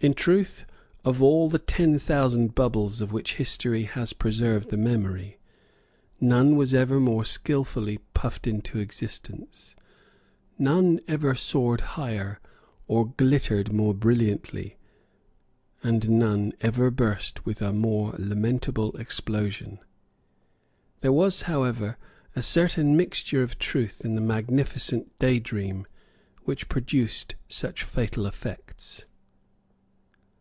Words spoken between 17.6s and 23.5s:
a more lamentable explosion. There was, however, a certain mixture